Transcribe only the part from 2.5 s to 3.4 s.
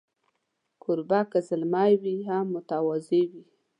متواضع